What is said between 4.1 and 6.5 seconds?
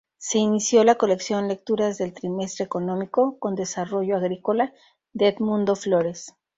Agrícola", de Edmundo Flores.